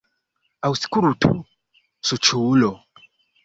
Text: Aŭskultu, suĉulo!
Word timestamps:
Aŭskultu, 0.69 1.31
suĉulo! 2.13 2.75